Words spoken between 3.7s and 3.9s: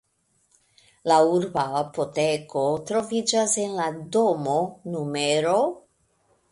la